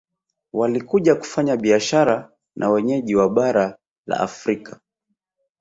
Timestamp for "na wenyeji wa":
2.55-3.29